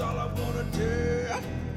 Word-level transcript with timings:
all 0.00 0.16
I 0.16 0.26
wanna 0.26 0.64
do. 0.72 1.67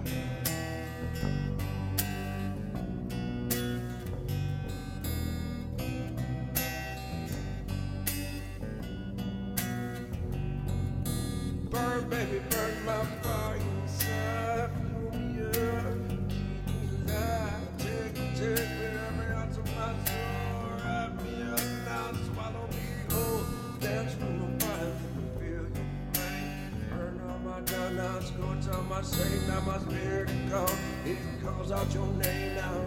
now. 27.95 28.17
It's 28.17 28.31
going 28.31 28.61
time 28.61 28.91
I 28.91 29.01
say 29.01 29.39
now. 29.47 29.61
My 29.61 29.79
spirit 29.79 30.29
come 30.49 30.65
calls. 30.65 30.77
It 31.05 31.17
calls 31.43 31.71
out 31.71 31.93
your 31.93 32.07
name 32.07 32.55
now. 32.55 32.85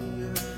Yeah. 0.00 0.55